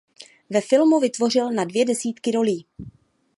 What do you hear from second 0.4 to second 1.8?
Ve filmu vytvořil na